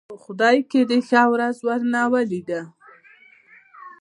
[0.23, 2.61] خدايکه دې ښه ورځ ورنه ولېده.